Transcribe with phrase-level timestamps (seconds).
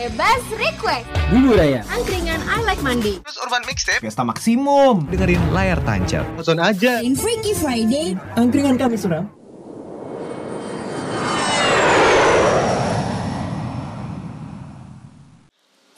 [0.00, 1.02] Bebas request.
[1.34, 1.82] Bumbu Raya.
[1.90, 3.18] Angkringan I like mandi.
[3.26, 5.10] Terus Urban Mixtape Fiesta Maksimum.
[5.10, 6.22] dengerin layar tancap.
[6.38, 8.14] Nonton aja In Freaky Friday.
[8.38, 9.26] Angkringan kami suram.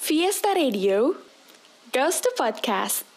[0.00, 1.12] Fiesta Radio
[1.92, 3.11] goes to podcast.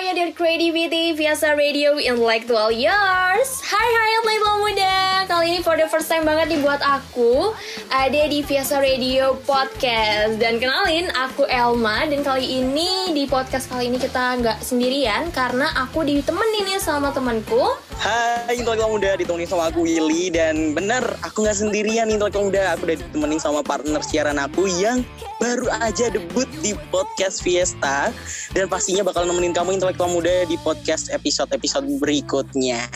[0.00, 3.60] Inspire your creativity Fiesta Radio Intellectual Yours.
[3.68, 7.54] Hai hai Intellectual Muda Kali ini for the first time banget nih buat aku
[7.86, 10.42] Ada di Fiesta Radio Podcast.
[10.42, 15.70] Dan kenalin aku Elma Dan kali ini di podcast kali ini kita nggak sendirian Karena
[15.78, 17.78] aku ditemenin nih sama temanku.
[18.00, 22.74] Hai intelektual muda ditemenin sama aku Willy dan bener aku nggak sendirian intelektual muda.
[22.74, 25.06] Aku udah ditemenin sama partner siaran aku yang
[25.36, 28.08] baru aja debut di podcast Fiesta.
[28.56, 32.88] Dan pastinya bakal nemenin kamu intelektual muda di podcast episode-episode berikutnya.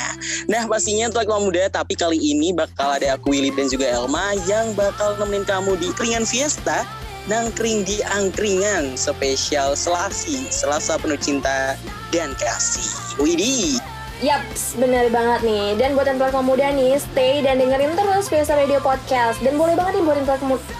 [0.48, 4.72] Nah pastinya intelektual muda tapi kali ini bakal ada aku Willy dan juga Elma yang
[4.72, 6.88] bakal nemenin kamu di Keringan Fiesta
[7.28, 11.76] nangkring di angkringan spesial Selasi Selasa penuh cinta
[12.08, 13.20] dan kasih.
[13.20, 13.83] Widih.
[14.22, 15.74] Yaps, bener banget nih.
[15.74, 19.42] Dan buat intelektual muda nih, stay dan dengerin terus Fiesta Radio Podcast.
[19.42, 20.22] Dan boleh banget nih buat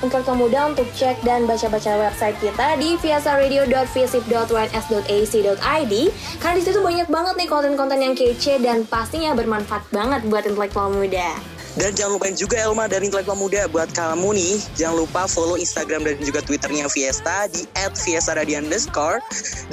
[0.07, 5.95] intelektual muda untuk cek dan baca-baca website kita di fiestaradio.visip.uns.ac.id
[6.39, 10.95] Karena di situ banyak banget nih konten-konten yang kece dan pastinya bermanfaat banget buat intelektual
[10.95, 11.54] muda.
[11.75, 14.55] Dan jangan lupain juga Elma dari Intelektual Muda buat kamu nih.
[14.79, 19.19] Jangan lupa follow Instagram dan juga Twitternya Fiesta di @fiesta_radio underscore.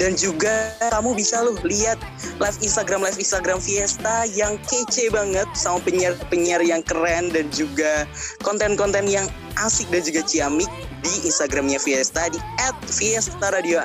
[0.02, 2.02] Dan juga kamu bisa loh lihat
[2.42, 8.04] live Instagram live Instagram Fiesta yang kece banget sama penyiar-penyiar yang keren dan juga
[8.42, 9.26] konten-konten yang
[9.62, 10.70] asik dan juga ciamik
[11.06, 12.38] di Instagramnya Fiesta di
[12.90, 13.78] @fiesta_radio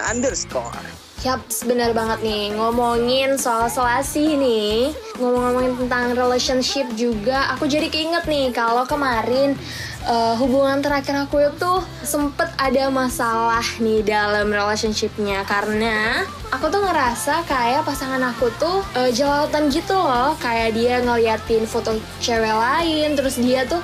[1.26, 2.54] Yaps, bener banget nih.
[2.54, 9.58] Ngomongin soal selasi nih, ngomong-ngomongin tentang relationship juga, aku jadi keinget nih kalau kemarin
[10.06, 11.74] uh, hubungan terakhir aku itu
[12.06, 16.22] sempet ada masalah nih dalam relationshipnya karena
[16.53, 21.97] aku tuh ngerasa kayak pasangan aku tuh uh, jelalatan gitu loh, kayak dia ngeliatin foto
[22.22, 23.81] cewek lain, terus dia tuh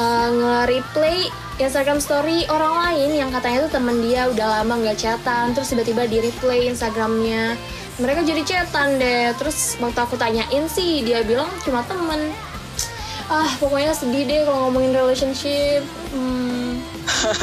[0.00, 1.28] uh, nge-replay
[1.60, 6.08] Instagram story orang lain yang katanya tuh temen dia udah lama nggak chatan terus tiba-tiba
[6.08, 7.52] di replay Instagramnya.
[8.00, 9.36] Mereka jadi chatan deh.
[9.36, 12.32] Terus waktu aku tanyain sih dia bilang cuma temen.
[13.28, 15.84] Ah pokoknya sedih deh kalau ngomongin relationship.
[16.16, 16.80] Hmm.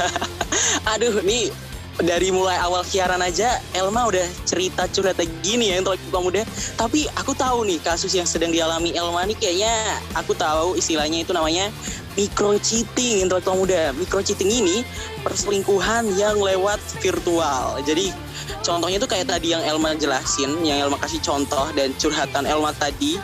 [0.98, 1.54] Aduh, nih
[2.02, 6.42] dari mulai awal siaran aja Elma udah cerita curhat gini ya untuk muda.
[6.74, 10.02] Tapi aku tahu nih kasus yang sedang dialami Elma nih kayaknya.
[10.18, 11.70] Aku tahu istilahnya itu namanya
[12.18, 13.94] micro cheating intelektual muda.
[13.94, 14.82] Micro cheating ini
[15.22, 17.78] perselingkuhan yang lewat virtual.
[17.86, 18.10] Jadi
[18.66, 23.22] contohnya tuh kayak tadi yang Elma jelasin, yang Elma kasih contoh dan curhatan Elma tadi,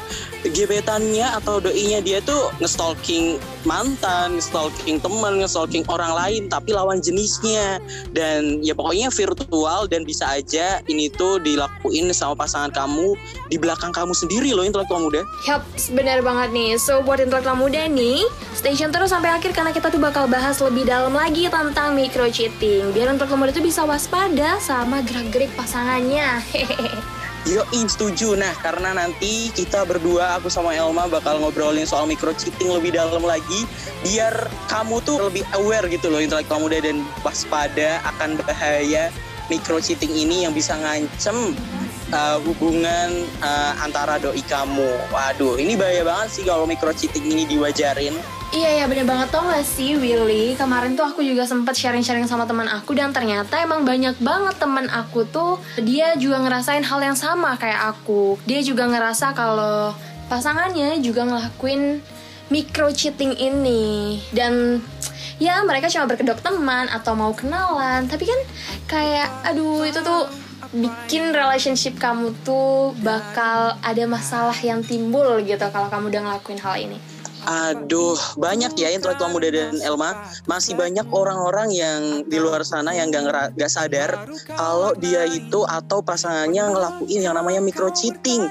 [0.52, 7.80] gebetannya atau doinya dia tuh ngestalking mantan, ngestalking teman, ngestalking orang lain tapi lawan jenisnya
[8.12, 13.16] dan ya pokoknya virtual dan bisa aja ini tuh dilakuin sama pasangan kamu
[13.48, 15.24] di belakang kamu sendiri loh intelektual muda.
[15.48, 15.64] Yap,
[15.96, 16.72] benar banget nih.
[16.76, 20.60] So buat intelektual muda nih, stay tune terus sampai akhir karena kita tuh bakal bahas
[20.60, 22.92] lebih dalam lagi tentang micro cheating.
[22.92, 26.44] Biar intelektual muda tuh bisa waspada sama gerak-gerik pasangannya.
[26.52, 26.92] Hehehe.
[27.44, 28.40] Yo, setuju.
[28.40, 33.20] Nah, karena nanti kita berdua, aku sama Elma bakal ngobrolin soal micro cheating lebih dalam
[33.20, 33.68] lagi,
[34.00, 39.12] biar kamu tuh lebih aware gitu loh intelektual muda dan waspada akan bahaya
[39.52, 41.52] micro cheating ini yang bisa ngancem
[42.16, 45.12] uh, hubungan uh, antara doi kamu.
[45.12, 48.16] Waduh, ini bahaya banget sih kalau micro cheating ini diwajarin.
[48.54, 49.34] Iya ya bener banget.
[49.34, 50.54] Tau gak sih Willy?
[50.54, 54.86] Kemarin tuh aku juga sempet sharing-sharing sama teman aku Dan ternyata emang banyak banget teman
[54.94, 58.38] aku tuh Dia juga ngerasain hal yang sama kayak aku.
[58.46, 59.98] Dia juga ngerasa kalau
[60.30, 62.06] pasangannya juga ngelakuin
[62.54, 64.22] micro cheating ini.
[64.30, 64.86] Dan
[65.42, 68.06] ya mereka cuma berkedok teman atau mau kenalan.
[68.06, 68.40] Tapi kan
[68.86, 70.30] kayak aduh itu tuh
[70.78, 76.78] bikin relationship kamu tuh bakal ada masalah yang timbul gitu kalau kamu udah ngelakuin hal
[76.78, 77.13] ini.
[77.44, 80.16] Aduh, banyak ya intelektual muda dan Elma.
[80.48, 86.00] Masih banyak orang-orang yang di luar sana yang gak, gak sadar kalau dia itu atau
[86.00, 88.48] pasangannya ngelakuin yang namanya micro cheating.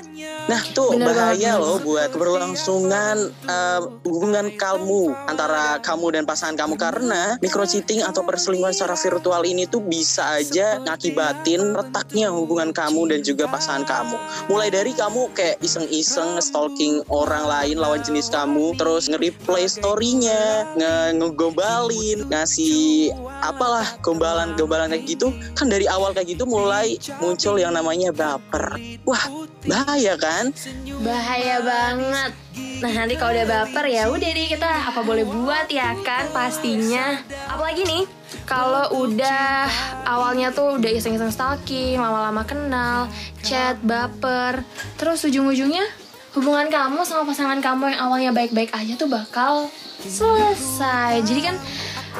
[0.51, 1.63] Nah, tuh Bener bahaya banget.
[1.63, 3.17] loh buat keberlangsungan
[3.47, 9.43] uh, hubungan kamu antara kamu dan pasangan kamu karena micro cheating atau perselingkuhan secara virtual
[9.47, 14.17] ini tuh bisa aja ngakibatin retaknya hubungan kamu dan juga pasangan kamu.
[14.51, 21.23] Mulai dari kamu kayak iseng-iseng stalking orang lain lawan jenis kamu terus nge-replay story-nya, nge
[21.23, 25.31] ngegombalin, ngasih apalah gombalan-gombalan kayak gitu.
[25.55, 28.75] Kan dari awal kayak gitu mulai muncul yang namanya baper.
[29.07, 29.23] Wah,
[29.71, 30.51] bahaya kan?
[30.99, 32.35] Bahaya banget.
[32.83, 37.23] Nah nanti kalau udah baper ya udah deh kita apa boleh buat ya kan pastinya.
[37.47, 38.03] Apalagi nih
[38.51, 39.71] kalau udah
[40.11, 43.07] awalnya tuh udah iseng-iseng stalking, lama-lama kenal,
[43.47, 44.67] chat, baper,
[44.99, 46.02] terus ujung-ujungnya
[46.33, 49.69] hubungan kamu sama pasangan kamu yang awalnya baik-baik aja tuh bakal
[50.01, 51.21] selesai.
[51.23, 51.57] Jadi kan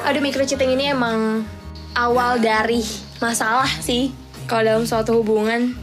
[0.05, 1.43] ada micro cheating ini emang
[1.97, 2.85] awal dari
[3.17, 4.13] masalah sih
[4.45, 5.82] kalau dalam suatu hubungan.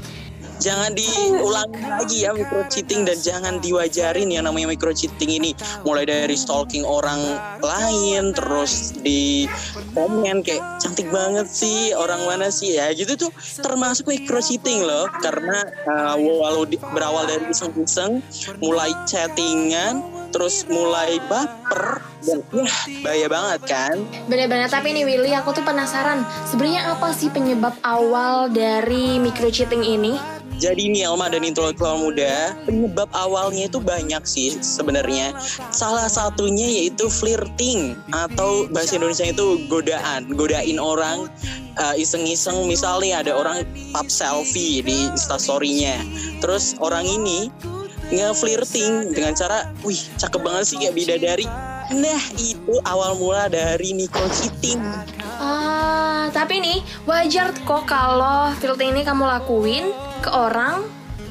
[0.61, 5.57] Jangan diulangi lagi ya micro cheating dan jangan diwajarin yang namanya micro cheating ini.
[5.83, 7.19] Mulai dari stalking orang
[7.65, 9.49] lain terus di
[9.97, 12.77] komen kayak cantik banget sih orang mana sih?
[12.77, 13.33] Ya gitu tuh
[13.65, 15.09] termasuk micro cheating loh.
[15.25, 18.21] Karena uh, walau di- berawal dari iseng-iseng
[18.61, 22.69] mulai chattingan terus mulai baper dan ya
[23.01, 23.97] bahaya banget kan
[24.29, 29.83] Bener-bener tapi nih Willy aku tuh penasaran sebenarnya apa sih penyebab awal dari micro cheating
[29.83, 30.15] ini?
[30.61, 35.33] Jadi nih Elma dan intelektual muda, penyebab awalnya itu banyak sih sebenarnya.
[35.73, 41.33] Salah satunya yaitu flirting atau bahasa Indonesia itu godaan, godain orang
[41.81, 43.65] uh, iseng-iseng misalnya ada orang
[43.97, 45.97] pap selfie di instastorynya.
[46.45, 47.49] Terus orang ini
[48.11, 51.47] nge-flirting dengan cara, wih cakep banget sih kayak bidadari.
[51.91, 54.79] Nah itu awal mula dari micro cheating.
[55.39, 59.91] Ah, tapi nih wajar kok kalau flirting ini kamu lakuin
[60.23, 60.87] ke orang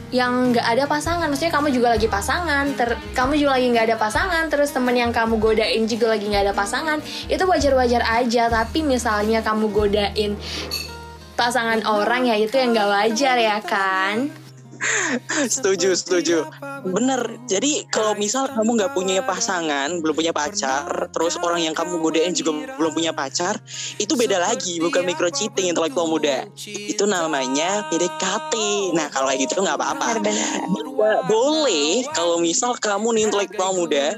[0.09, 1.29] yang nggak ada pasangan.
[1.29, 5.11] Maksudnya kamu juga lagi pasangan, ter kamu juga lagi nggak ada pasangan, terus temen yang
[5.13, 6.97] kamu godain juga lagi nggak ada pasangan.
[7.29, 8.49] Itu wajar-wajar aja.
[8.49, 10.33] Tapi misalnya kamu godain
[11.37, 14.48] pasangan orang ya itu yang nggak wajar ya kan?
[15.53, 16.37] setuju setuju.
[16.79, 21.99] bener jadi kalau misal kamu nggak punya pasangan belum punya pacar terus orang yang kamu
[21.99, 23.59] godain juga belum punya pacar
[23.99, 26.47] itu beda lagi bukan micro cheating intelektual muda.
[26.65, 28.53] Itu namanya PDKT.
[28.95, 30.19] Nah kalau kayak gitu nggak apa-apa.
[31.27, 34.15] Boleh kalau misal kamu nih intelektual muda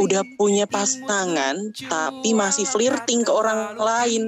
[0.00, 4.22] udah punya pasangan tapi masih flirting ke orang lain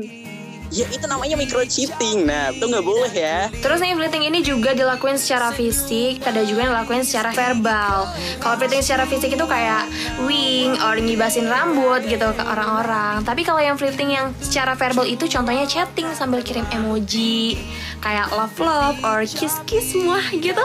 [0.73, 4.77] ya itu namanya micro cheating nah itu nggak boleh ya Terus nih flirting ini juga
[4.77, 8.13] dilakuin secara fisik, ada juga yang dilakuin secara verbal.
[8.45, 9.89] Kalau flirting secara fisik itu kayak
[10.29, 13.25] wing, or ngibasin rambut gitu ke orang-orang.
[13.25, 17.57] Tapi kalau yang flirting yang secara verbal itu contohnya chatting sambil kirim emoji,
[18.05, 20.65] kayak love love or kiss kiss muah gitu.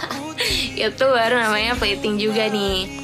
[0.88, 3.03] itu baru namanya flirting juga nih.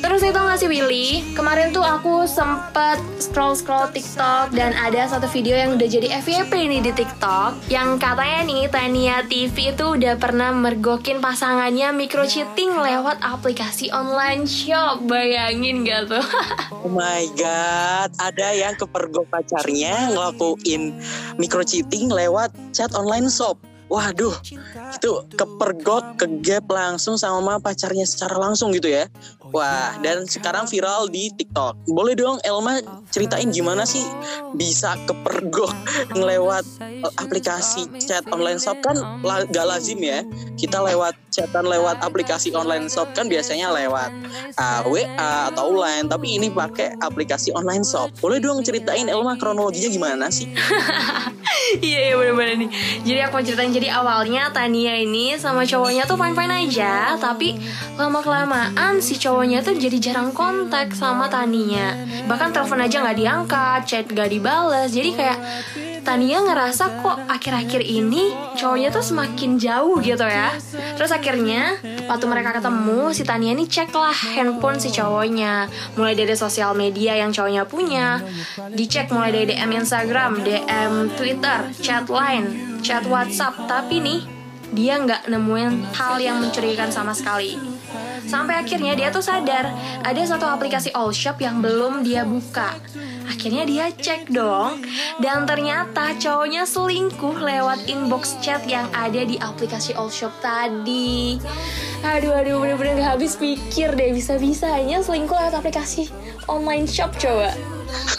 [0.00, 1.08] Terus itu gak sih Willy?
[1.36, 6.80] Kemarin tuh aku sempet scroll-scroll TikTok dan ada satu video yang udah jadi FYP nih
[6.88, 13.20] di TikTok yang katanya nih Tania TV itu udah pernah mergokin pasangannya micro cheating lewat
[13.20, 15.04] aplikasi online shop.
[15.04, 16.24] Bayangin gak tuh?
[16.80, 20.96] Oh my god, ada yang kepergok pacarnya ngelakuin
[21.36, 23.60] micro cheating lewat chat online shop.
[23.90, 24.38] Waduh,
[24.94, 29.10] itu kepergok, kegap langsung sama pacarnya secara langsung gitu ya.
[29.50, 31.90] Wah, dan sekarang viral di TikTok.
[31.90, 32.78] Boleh dong Elma
[33.10, 34.06] ceritain gimana sih
[34.54, 35.74] bisa kepergok
[36.14, 38.94] ngelewat eh, aplikasi chat online shop kan
[39.50, 40.22] gak lazim ya.
[40.54, 44.14] Kita lewat chatan lewat aplikasi online shop kan biasanya lewat
[44.54, 48.14] uh, WA atau lain, tapi ini pakai aplikasi online shop.
[48.22, 50.46] Boleh dong ceritain Elma kronologinya gimana sih?
[51.80, 52.70] Iya iya bener-bener nih.
[53.02, 57.58] Jadi aku ceritain Jadi awalnya Tania ini sama cowoknya tuh fine-fine aja Tapi
[57.98, 61.94] lama-kelamaan si cowoknya tuh jadi jarang kontak sama Tania.
[62.26, 65.38] Bahkan telepon aja gak diangkat Chat gak dibales Jadi kayak
[66.00, 70.56] Tania ngerasa kok akhir-akhir ini cowoknya tuh semakin jauh gitu ya.
[70.96, 71.76] Terus akhirnya
[72.08, 75.68] waktu mereka ketemu si Tania ini cek lah handphone si cowoknya.
[75.94, 78.24] Mulai dari sosial media yang cowoknya punya.
[78.72, 83.68] Dicek mulai dari DM Instagram, DM Twitter, chat line, chat WhatsApp.
[83.68, 84.20] Tapi nih
[84.70, 87.58] dia nggak nemuin hal yang mencurigakan sama sekali.
[88.30, 89.74] Sampai akhirnya dia tuh sadar
[90.06, 92.78] ada satu aplikasi all shop yang belum dia buka.
[93.30, 94.82] Akhirnya dia cek dong
[95.22, 101.38] dan ternyata cowoknya selingkuh lewat inbox chat yang ada di aplikasi all shop tadi.
[102.02, 106.10] Aduh aduh bener-bener gak habis pikir deh bisa-bisanya selingkuh lewat aplikasi
[106.50, 107.54] online shop coba.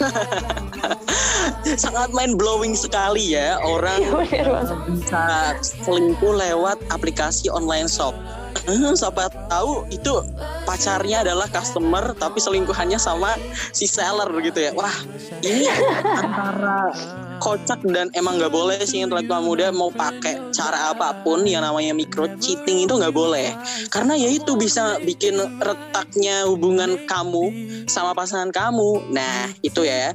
[1.82, 4.76] Sangat mind blowing sekali ya orang banget.
[4.88, 5.28] bisa
[5.60, 8.16] selingkuh lewat aplikasi online shop.
[8.70, 10.22] Eh, Siapa tahu itu
[10.62, 13.34] pacarnya adalah customer tapi selingkuhannya sama
[13.74, 14.70] si seller gitu ya.
[14.76, 14.94] Wah,
[15.42, 16.94] ini antara
[17.42, 21.90] kocak dan emang nggak boleh sih intelektual muda mau pakai cara apa pun yang namanya
[21.90, 23.50] micro cheating itu nggak boleh.
[23.90, 27.50] Karena ya itu bisa bikin retaknya hubungan kamu
[27.90, 29.10] sama pasangan kamu.
[29.10, 30.14] Nah itu ya.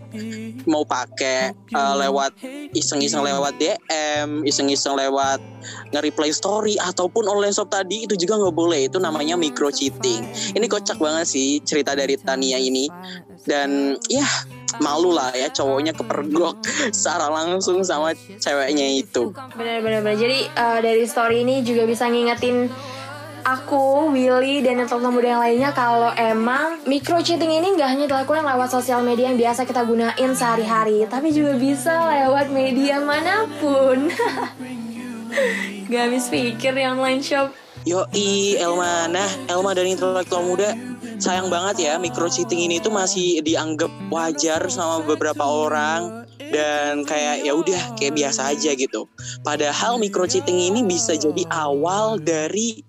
[0.63, 2.31] Mau pakai uh, lewat
[2.71, 5.43] iseng-iseng lewat DM iseng-iseng lewat
[5.91, 8.87] nge-replay story ataupun online shop tadi itu juga nggak boleh.
[8.87, 10.23] Itu namanya micro cheating.
[10.55, 12.87] Ini kocak banget sih cerita dari Tania ini
[13.47, 14.27] dan ya
[14.83, 16.59] malu lah ya cowoknya kepergok
[16.95, 19.31] secara langsung sama ceweknya itu.
[19.55, 20.13] Benar-benar.
[20.13, 22.67] Jadi uh, dari story ini juga bisa ngingetin
[23.47, 28.05] aku, Willy, dan yang teman muda yang lainnya kalau emang micro cheating ini nggak hanya
[28.11, 33.47] dilakukan lewat sosial media yang biasa kita gunain sehari-hari, tapi juga bisa lewat media mana
[33.63, 34.11] pun.
[35.87, 37.55] gak habis pikir di online shop.
[37.87, 39.07] Yoi, Elma.
[39.07, 40.75] Nah, Elma dan intelektual muda
[41.17, 47.43] sayang banget ya micro cheating ini tuh masih dianggap wajar sama beberapa orang dan kayak
[47.43, 49.09] ya udah kayak biasa aja gitu.
[49.43, 52.85] Padahal micro cheating ini bisa jadi awal dari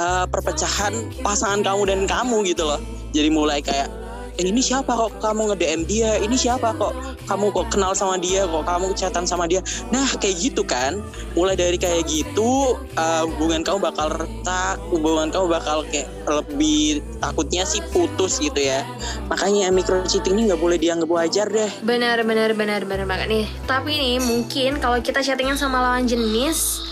[0.00, 0.92] uh, perpecahan
[1.22, 2.80] pasangan kamu dan kamu gitu loh.
[3.14, 4.05] Jadi mulai kayak
[4.38, 5.18] eh, ini siapa kok?
[5.20, 6.20] Kamu nge-DM dia.
[6.20, 6.92] Ini siapa kok?
[7.26, 8.44] Kamu kok kenal sama dia?
[8.44, 9.60] Kok kamu chatan sama dia?
[9.92, 11.00] Nah kayak gitu kan.
[11.36, 14.76] Mulai dari kayak gitu uh, hubungan kamu bakal retak.
[14.92, 18.84] Hubungan kamu bakal kayak lebih takutnya sih putus gitu ya.
[19.28, 21.70] Makanya micro cheating ini nggak boleh dianggap wajar deh.
[21.82, 23.46] Benar benar benar benar banget nih.
[23.64, 26.86] Tapi nih mungkin kalau kita chattingan sama lawan jenis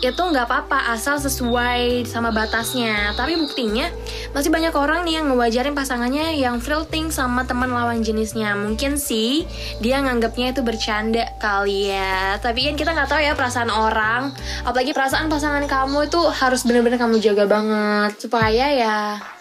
[0.00, 3.12] itu nggak apa-apa asal sesuai sama batasnya.
[3.12, 3.92] Tapi buktinya
[4.32, 8.56] masih banyak orang nih yang ngewajarin pasangannya yang flirting sama teman lawan jenisnya.
[8.56, 9.44] Mungkin sih
[9.84, 12.40] dia nganggapnya itu bercanda kali ya.
[12.40, 14.32] Tapi kan kita nggak tahu ya perasaan orang.
[14.64, 18.16] Apalagi perasaan pasangan kamu itu harus bener-bener kamu jaga banget.
[18.16, 18.96] Supaya ya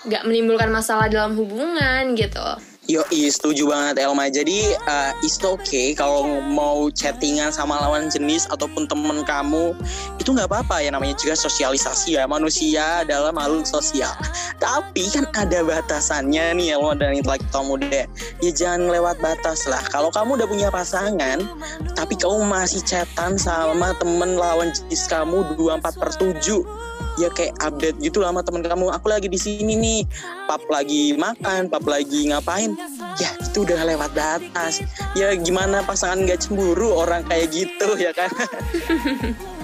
[0.06, 4.34] nggak menimbulkan masalah dalam hubungan gitu Yo, setuju banget Elma.
[4.34, 9.78] Jadi uh, it's okay kalau mau chattingan sama lawan jenis ataupun temen kamu
[10.18, 14.10] itu nggak apa-apa ya namanya juga sosialisasi ya manusia adalah makhluk sosial.
[14.58, 18.10] Tapi kan ada batasannya nih Elma dan intelektual muda.
[18.42, 19.86] Ya jangan lewat batas lah.
[19.94, 21.46] Kalau kamu udah punya pasangan,
[21.94, 28.00] tapi kamu masih chatan sama temen lawan jenis kamu 24 per 7 ya kayak update
[28.00, 28.90] gitu lah temen kamu.
[28.96, 30.02] Aku lagi di sini nih.
[30.48, 32.74] Pap lagi makan pap lagi ngapain?
[33.20, 34.80] Ya itu udah lewat batas.
[35.14, 38.32] Ya gimana pasangan gak cemburu orang kayak gitu ya kan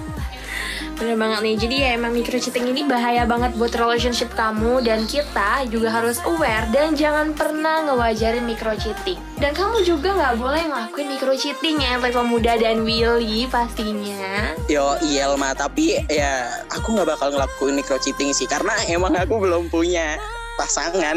[0.96, 4.80] Bener banget nih, jadi ya emang micro cheating ini bahaya banget buat relationship kamu.
[4.80, 9.20] Dan kita juga harus aware dan jangan pernah ngewajarin micro cheating.
[9.36, 14.56] Dan kamu juga gak boleh ngelakuin micro cheating ya Untuk muda dan Willy pastinya.
[14.72, 18.48] Yo iya Elma, tapi ya aku gak bakal ngelakuin micro cheating sih.
[18.48, 20.16] Karena emang aku belum punya
[20.56, 21.16] pasangan.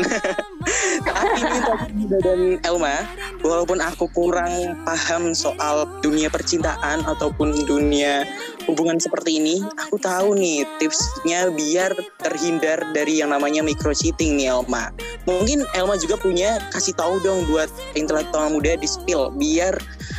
[1.07, 1.59] Tapi ini
[2.05, 2.97] Muda dan Elma,
[3.41, 4.51] walaupun aku kurang
[4.83, 8.27] paham soal dunia percintaan ataupun dunia
[8.67, 14.53] hubungan seperti ini, aku tahu nih tipsnya biar terhindar dari yang namanya micro cheating nih
[14.53, 14.91] Elma.
[15.27, 19.75] Mungkin Elma juga punya kasih tahu dong buat intelektual muda di spill biar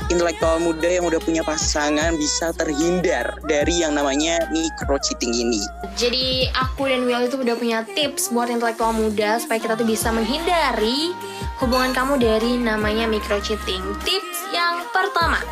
[0.09, 5.62] intelektual muda yang udah punya pasangan bisa terhindar dari yang namanya micro cheating ini.
[5.95, 10.09] Jadi aku dan Will itu udah punya tips buat intelektual muda supaya kita tuh bisa
[10.11, 11.12] menghindari
[11.61, 13.83] hubungan kamu dari namanya micro cheating.
[14.02, 15.42] Tips yang pertama,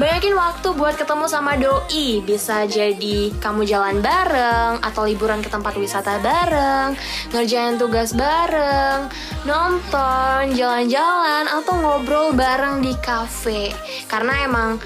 [0.00, 2.24] Banyakin waktu buat ketemu sama doi.
[2.24, 6.96] Bisa jadi kamu jalan bareng Atau liburan ke tempat wisata bareng
[7.36, 9.12] Ngerjain tugas bareng
[9.44, 13.76] Nonton, jalan-jalan Atau ngobrol bareng di cafe
[14.08, 14.80] Karena emang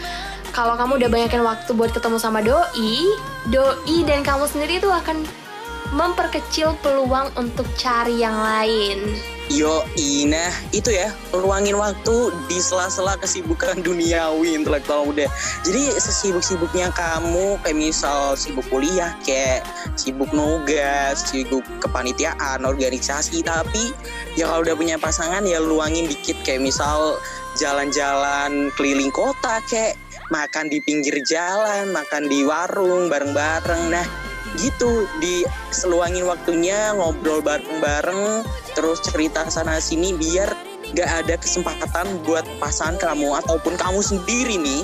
[0.51, 3.15] kalau kamu udah banyakin waktu buat ketemu sama doi
[3.55, 5.23] Doi dan kamu sendiri tuh akan
[5.95, 9.15] memperkecil peluang untuk cari yang lain
[9.53, 15.29] Yo, Ina, itu ya, luangin waktu di sela-sela kesibukan duniawi intelektual muda.
[15.69, 19.69] Jadi sesibuk-sibuknya kamu, kayak misal sibuk kuliah, kayak
[20.01, 23.93] sibuk nugas, sibuk kepanitiaan, organisasi, tapi
[24.33, 27.21] ya kalau udah punya pasangan ya luangin dikit kayak misal
[27.61, 30.01] jalan-jalan keliling kota, kayak
[30.33, 33.93] makan di pinggir jalan, makan di warung bareng-bareng.
[33.93, 34.24] Nah,
[34.59, 35.43] gitu di
[35.75, 38.47] seluangin waktunya ngobrol bareng-bareng
[38.79, 40.51] terus cerita sana sini biar
[40.95, 44.83] gak ada kesempatan buat pasangan kamu ataupun kamu sendiri nih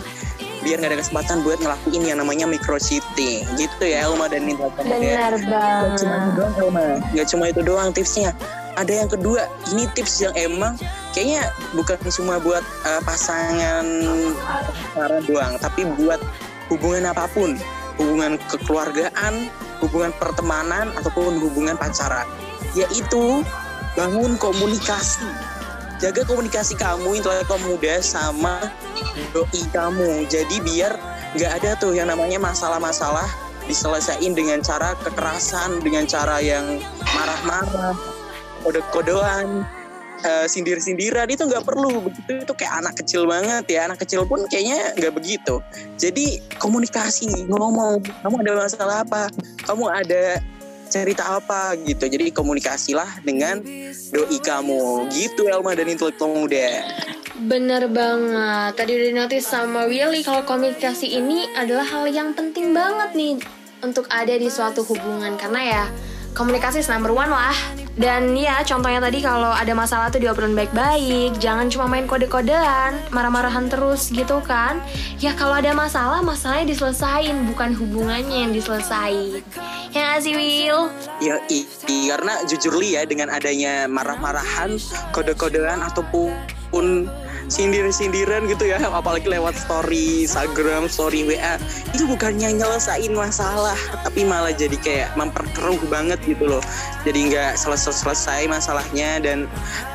[0.61, 3.45] biar gak ada kesempatan buat ngelakuin yang namanya micro cheating.
[3.57, 6.85] Gitu ya Elma dan Nita benar banget gak cuma itu doang Elma.
[7.17, 8.31] Gak cuma itu doang tipsnya.
[8.79, 10.79] Ada yang kedua ini tips yang emang
[11.13, 13.85] kayaknya bukan cuma buat uh, pasangan
[14.95, 16.23] pacaran doang tapi buat
[16.71, 17.59] hubungan apa pun
[18.01, 19.53] hubungan kekeluargaan,
[19.85, 22.25] hubungan pertemanan ataupun hubungan pacaran,
[22.73, 23.45] yaitu
[23.93, 25.29] bangun komunikasi.
[26.01, 28.73] jaga komunikasi kamu intelektual muda sama
[29.37, 30.25] doi kamu.
[30.33, 30.97] Jadi biar
[31.37, 33.29] nggak ada tuh yang namanya masalah-masalah
[33.69, 37.93] diselesaikan dengan cara kekerasan dengan cara yang marah-marah
[38.65, 39.69] kode-kodean
[40.25, 42.09] uh, sindir-sindiran itu nggak perlu.
[42.09, 43.89] Begitu itu kayak anak kecil banget ya.
[43.89, 45.65] Anak kecil pun kayaknya nggak begitu.
[45.97, 49.33] Jadi komunikasi ngomong kamu ada masalah apa?
[49.65, 50.41] Kamu ada
[50.91, 51.79] cerita apa?
[51.79, 52.05] Gitu.
[52.11, 53.63] Jadi komunikasilah dengan
[54.11, 55.09] doi kamu.
[55.15, 56.85] Gitu Elma dan intelektual muda.
[57.41, 58.77] Bener banget.
[58.77, 63.35] Tadi udah notice sama Willy kalau komunikasi ini adalah hal yang penting banget nih
[63.81, 65.41] untuk ada di suatu hubungan.
[65.41, 65.85] Karena ya
[66.37, 67.57] komunikasi number one lah.
[67.99, 73.67] Dan ya contohnya tadi kalau ada masalah tuh diobrolin baik-baik, jangan cuma main kode-kodean, marah-marahan
[73.67, 74.79] terus gitu kan.
[75.19, 79.43] Ya kalau ada masalah, masalahnya diselesain, bukan hubungannya yang diselesain.
[79.91, 80.87] Ya gak sih Will?
[81.19, 84.79] Ya i, i karena jujur li ya dengan adanya marah-marahan,
[85.11, 87.11] kode-kodean ataupun
[87.49, 88.83] sindir-sindiran gitu ya.
[88.91, 91.57] Apalagi lewat story Instagram, story WA
[91.95, 96.63] itu bukannya nyelesain masalah tapi malah jadi kayak memperkeruh banget gitu loh.
[97.07, 99.49] Jadi nggak selesai-selesai masalahnya dan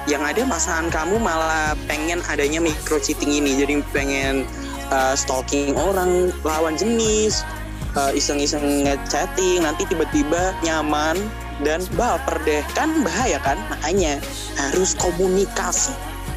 [0.10, 3.60] yang ada pasangan kamu malah pengen adanya micro cheating ini.
[3.60, 4.48] Jadi pengen
[4.90, 7.46] uh, stalking orang lawan jenis
[7.96, 11.18] uh, iseng-iseng ngechatting nanti tiba-tiba nyaman
[11.64, 12.64] dan baper deh.
[12.75, 13.56] Kan bahaya kan?
[13.72, 14.20] Makanya
[14.60, 15.96] harus komunikasi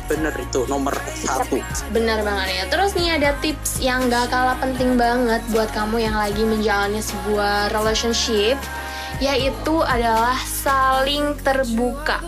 [0.08, 1.60] bener itu nomor satu
[1.92, 6.16] bener banget ya terus nih ada tips yang gak kalah penting banget buat kamu yang
[6.16, 8.56] lagi menjalani sebuah relationship
[9.20, 12.18] yaitu adalah saling terbuka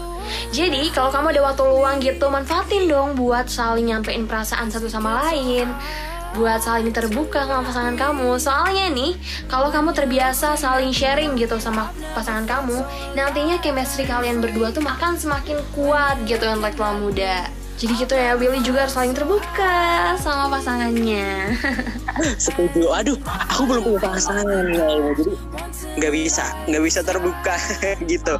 [0.53, 5.27] jadi kalau kamu ada waktu luang gitu manfaatin dong buat saling nyampein perasaan satu sama
[5.27, 5.67] lain
[6.35, 8.39] buat saling terbuka sama pasangan kamu.
[8.39, 9.19] Soalnya nih,
[9.51, 12.79] kalau kamu terbiasa saling sharing gitu sama pasangan kamu,
[13.19, 17.51] nantinya chemistry kalian berdua tuh makan semakin kuat gitu intelektual muda.
[17.81, 21.57] Jadi gitu ya, Willy juga harus saling terbuka sama pasangannya.
[22.45, 22.93] Setuju.
[22.93, 24.85] Aduh, aku belum punya pasangan ya.
[25.17, 25.33] Jadi
[25.97, 27.57] nggak bisa, nggak bisa terbuka
[28.13, 28.37] gitu.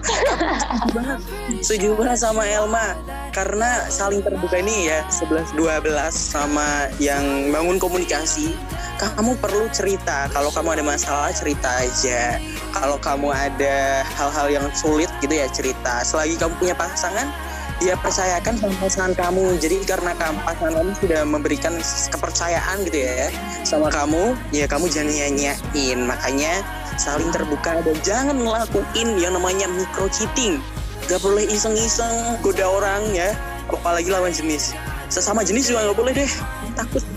[1.65, 2.93] Setuju banget sama Elma.
[3.33, 8.53] Karena saling terbuka ini ya 11 12 sama yang bangun komunikasi.
[9.01, 10.29] Kamu perlu cerita.
[10.37, 12.37] Kalau kamu ada masalah cerita aja.
[12.77, 16.05] Kalau kamu ada hal-hal yang sulit gitu ya cerita.
[16.05, 17.33] Selagi kamu punya pasangan,
[17.81, 19.57] ya percayakan sama pasangan kamu.
[19.57, 21.75] Jadi karena pasangan kamu sudah memberikan
[22.13, 23.33] kepercayaan gitu ya
[23.65, 26.65] sama kamu ya kamu jangan nyanyain makanya
[27.01, 30.61] saling terbuka dan jangan ngelakuin yang namanya micro cheating.
[31.09, 33.33] Gak boleh iseng-iseng goda orang ya
[33.73, 34.77] apalagi lawan jenis.
[35.11, 36.31] Sesama jenis juga gak boleh deh
[36.77, 37.03] takut.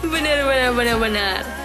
[0.00, 1.59] Bener bener bener bener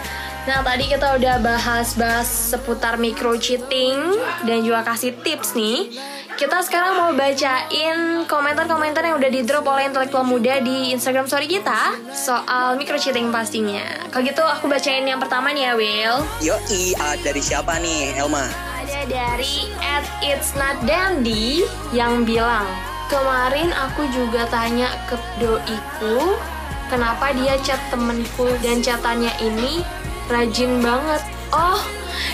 [0.46, 3.98] Nah tadi kita udah bahas-bahas seputar micro cheating
[4.46, 5.90] dan juga kasih tips nih.
[6.38, 11.50] Kita sekarang mau bacain komentar-komentar yang udah di drop oleh intelektual muda di Instagram story
[11.50, 14.06] kita soal micro cheating pastinya.
[14.14, 16.18] Kalau gitu aku bacain yang pertama nih ya Will.
[16.46, 18.46] Yoi, uh, dari siapa nih Elma?
[18.86, 22.70] Ada dari at it's not dandy yang bilang
[23.10, 26.38] Kemarin aku juga tanya ke doiku
[26.86, 29.82] Kenapa dia chat temenku dan chatanya ini
[30.30, 31.22] rajin banget.
[31.54, 31.82] Oh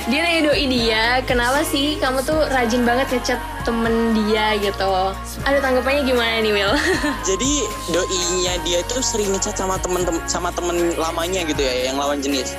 [0.10, 5.14] dia nanya doi dia kenapa sih kamu tuh rajin banget ngechat temen dia gitu?
[5.46, 6.74] Ada tanggapannya gimana nih Will
[7.30, 7.52] jadi
[7.94, 12.18] doinya dia tuh sering ngechat sama temen, temen sama temen lamanya gitu ya yang lawan
[12.22, 12.58] jenis.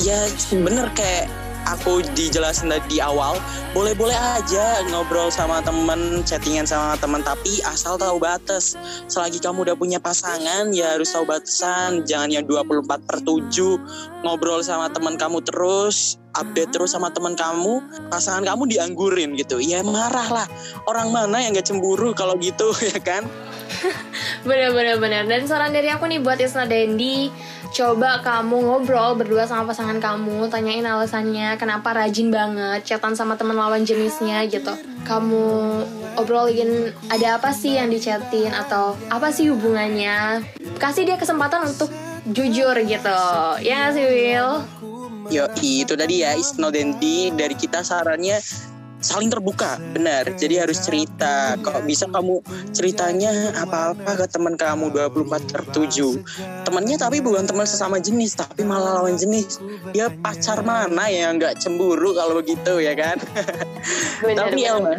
[0.00, 0.18] Ya
[0.50, 1.30] bener kayak
[1.68, 3.38] aku dijelasin di awal
[3.72, 8.76] boleh-boleh aja ngobrol sama temen chattingan sama temen tapi asal tahu batas.
[9.08, 12.04] Selagi kamu udah punya pasangan ya harus tahu batasan.
[12.04, 17.84] Jangan yang 24 per 7 ngobrol sama temen kamu terus update terus sama temen kamu
[18.08, 19.60] pasangan kamu dianggurin gitu.
[19.60, 20.46] Ya marah lah
[20.88, 23.24] orang mana yang gak cemburu kalau gitu ya kan
[24.48, 27.30] bener bener dan saran dari aku nih buat Isna Dendi
[27.72, 33.56] coba kamu ngobrol berdua sama pasangan kamu tanyain alasannya kenapa rajin banget chatan sama teman
[33.56, 34.76] lawan jenisnya gitu.
[35.08, 35.44] Kamu
[36.20, 40.44] obrolin ada apa sih yang dichatin atau apa sih hubungannya?
[40.76, 41.88] Kasih dia kesempatan untuk
[42.28, 43.18] jujur gitu.
[43.64, 44.62] Ya sih Will
[45.30, 47.32] Yo, itu tadi ya Isno Dendi.
[47.32, 48.36] Dari kita sarannya
[49.02, 50.24] saling terbuka benar.
[50.38, 51.58] Jadi harus cerita.
[51.60, 52.40] Kok bisa kamu
[52.72, 58.62] ceritanya apa-apa ke teman kamu 24 per 7 temannya tapi bukan teman sesama jenis tapi
[58.62, 59.58] malah lawan jenis.
[59.92, 63.18] Ya pacar mana yang nggak cemburu kalau begitu ya kan?
[64.22, 64.94] Benar, tapi Elma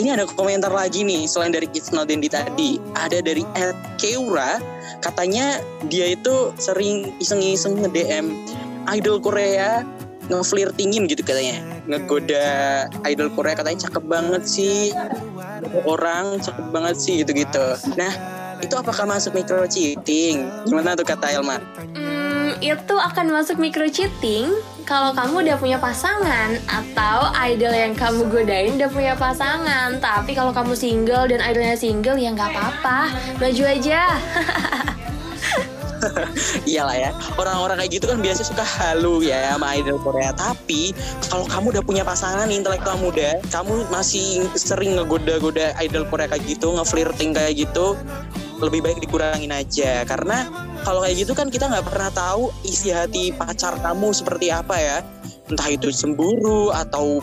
[0.00, 2.80] ini ada komentar lagi nih selain dari It's Not Dandy tadi.
[2.96, 4.56] Ada dari Ed Keura
[5.04, 5.60] katanya
[5.92, 8.32] dia itu sering iseng-iseng nge-DM
[8.96, 9.84] idol Korea
[10.30, 11.58] ngeflirtingin gitu katanya
[11.90, 12.46] ngegoda
[13.10, 14.94] idol Korea katanya cakep banget sih
[15.84, 17.66] orang cakep banget sih gitu-gitu.
[17.98, 18.12] Nah,
[18.60, 20.48] itu apakah masuk micro cheating?
[20.68, 21.58] Gimana tuh kata Elma?
[21.96, 24.52] Hmm, itu akan masuk micro cheating
[24.84, 29.96] kalau kamu udah punya pasangan atau idol yang kamu godain udah punya pasangan.
[30.02, 34.02] Tapi kalau kamu single dan idolnya single ya nggak apa-apa, maju aja.
[36.70, 40.32] Iyalah ya, orang-orang kayak gitu kan biasanya suka halu ya sama idol Korea.
[40.34, 40.92] Tapi
[41.28, 46.72] kalau kamu udah punya pasangan intelektual muda, kamu masih sering ngegoda-goda idol Korea kayak gitu,
[46.76, 47.96] ngeflirting kayak gitu,
[48.60, 50.04] lebih baik dikurangin aja.
[50.04, 50.48] Karena
[50.84, 54.98] kalau kayak gitu kan kita nggak pernah tahu isi hati pacar kamu seperti apa ya.
[55.50, 57.18] Entah itu cemburu atau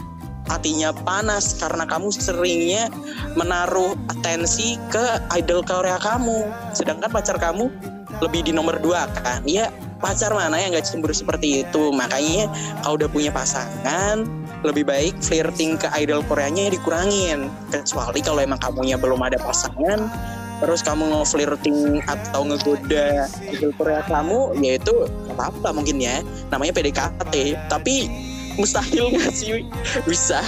[0.48, 2.88] hatinya panas karena kamu seringnya
[3.36, 6.48] menaruh atensi ke idol Korea kamu.
[6.76, 9.44] Sedangkan pacar kamu lebih di nomor dua kan.
[9.46, 11.94] Ya pacar mana yang gak cemburu seperti itu?
[11.94, 12.50] Makanya
[12.86, 14.26] kalau udah punya pasangan
[14.66, 17.50] lebih baik flirting ke idol Koreanya dikurangin.
[17.70, 20.10] Kecuali kalau emang kamunya belum ada pasangan
[20.58, 24.94] terus kamu nge-flirting atau ngegoda idol Korea kamu yaitu
[25.30, 26.26] apa-apa mungkin ya.
[26.50, 27.34] Namanya PDKT
[27.70, 28.10] tapi
[28.58, 29.70] mustahil gak sih?
[30.10, 30.42] Bisa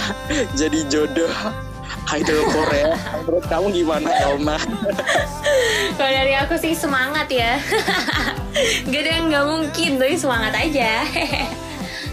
[0.58, 1.30] jadi jodoh
[2.16, 4.58] idol Korea menurut kamu gimana Elma?
[5.94, 7.60] Kalau dari aku sih semangat ya.
[8.90, 11.06] Gak ada yang nggak mungkin, tapi semangat aja.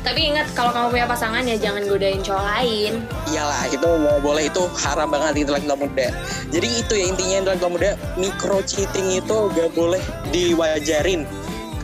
[0.07, 3.03] Tapi ingat kalau kamu punya pasangan ya jangan godain cowok lain.
[3.27, 6.07] Iyalah itu nggak boleh itu haram banget intelektual muda.
[6.47, 9.99] Jadi itu ya intinya intelektual muda micro cheating itu gak boleh
[10.31, 11.27] diwajarin.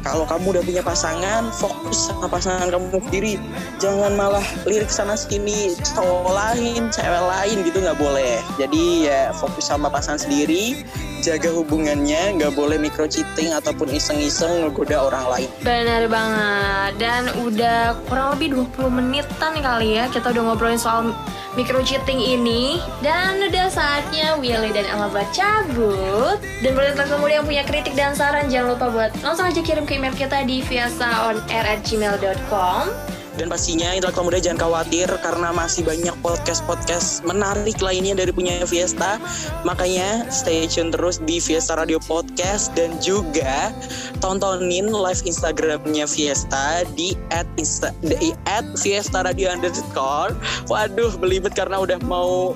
[0.03, 3.39] Kalau kamu udah punya pasangan, fokus sama pasangan kamu sendiri.
[3.79, 8.43] Jangan malah lirik sana sini cowok lain, cewek lain gitu nggak boleh.
[8.59, 10.83] Jadi ya fokus sama pasangan sendiri,
[11.23, 15.49] jaga hubungannya, nggak boleh micro cheating ataupun iseng-iseng ngegoda orang lain.
[15.63, 16.91] Benar banget.
[16.99, 21.15] Dan udah kurang lebih 20 menitan kali ya kita udah ngobrolin soal
[21.55, 27.63] micro cheating ini dan udah saatnya Willy dan Ella cabut dan teman muda yang punya
[27.63, 33.49] kritik dan saran jangan lupa buat langsung aja kirim ke email kita di viasaonair@gmail.com Dan
[33.49, 39.17] pastinya intelektual muda jangan khawatir karena masih banyak podcast-podcast menarik lainnya dari punya Fiesta.
[39.65, 43.73] Makanya stay tune terus di Fiesta Radio Podcast dan juga
[44.21, 50.37] tontonin live Instagramnya Fiesta di at, Insta, di at Fiesta Radio underscore.
[50.69, 52.53] Waduh, belibet karena udah mau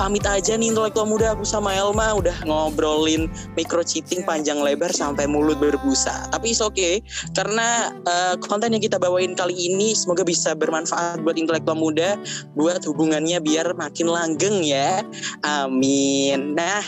[0.00, 5.28] pamit aja nih intelektual muda aku sama Elma udah ngobrolin micro cheating panjang lebar sampai
[5.28, 6.32] mulut berbusa.
[6.32, 7.04] Tapi is okay
[7.36, 12.16] karena uh, konten yang kita bawain kali ini semoga bisa bermanfaat buat intelektual muda
[12.56, 15.04] buat hubungannya biar makin langgeng ya.
[15.44, 16.56] Amin.
[16.56, 16.80] Nah,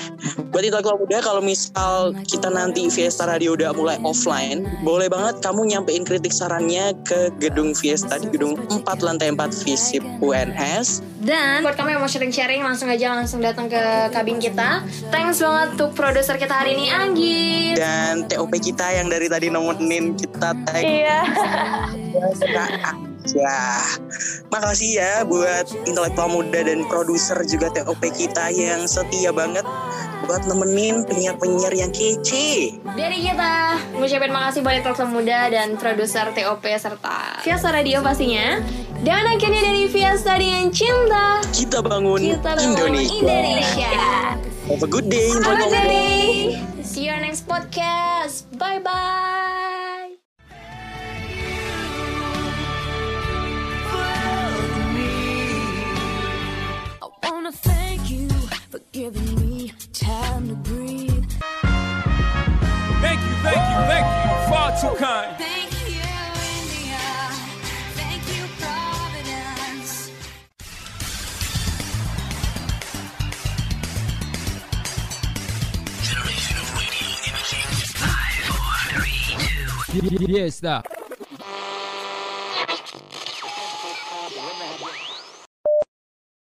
[0.49, 5.69] buat intelektual muda kalau misal kita nanti Fiesta Radio udah mulai offline, boleh banget kamu
[5.69, 9.37] nyampein kritik sarannya ke gedung Fiesta di gedung 4 lantai 4
[9.69, 11.05] Visip UNS.
[11.23, 13.83] Dan buat kamu yang mau sharing-sharing langsung aja langsung datang ke
[14.15, 14.87] kabin kita.
[15.11, 17.75] Thanks banget untuk produser kita hari ini Anggi.
[17.75, 21.21] Dan TOP kita yang dari tadi nemenin kita tag Iya.
[23.33, 23.79] Ya,
[24.51, 29.63] makasih ya buat intelektual muda dan produser juga TOP kita yang setia banget
[30.27, 32.79] buat nemenin penyiar-penyiar yang kece.
[32.95, 33.53] Dari kita
[33.99, 38.63] ngucapin makasih buat Intelektual Muda dan produser TOP serta Fiesta Radio pastinya.
[39.03, 41.43] Dan akhirnya dari Fiesta dengan cinta.
[41.51, 43.19] Kita bangun Kita bangun Indonesia.
[43.19, 43.95] Indonesia.
[44.71, 46.63] Have a good day, Have a good day.
[46.87, 48.47] See you next podcast.
[48.55, 50.15] Bye bye.
[57.23, 58.32] I wanna thank you
[58.73, 61.31] for giving me time to breathe.
[63.03, 64.49] Thank you, thank you, thank you.
[64.51, 65.37] Far too kind.
[65.37, 66.01] Thank you,
[66.57, 67.05] India.
[68.01, 70.11] Thank you, Providence.
[80.19, 80.83] Fiesta